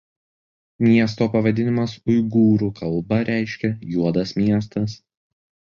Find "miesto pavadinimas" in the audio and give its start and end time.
0.85-1.93